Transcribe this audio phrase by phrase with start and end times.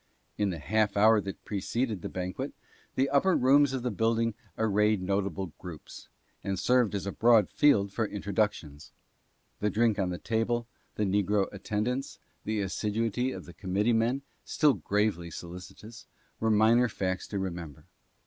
[0.35, 2.53] In the half hour that preceded the banquet,
[2.95, 6.07] the upper rooms of the building arrayed notable groups,
[6.43, 8.93] and served as a broad field for introductions.
[9.59, 15.29] The drink on the table, the negro attendants, the assiduity of the committeemen (still gravely
[15.29, 16.07] so licitous),
[16.39, 17.85] were minor facts to remember.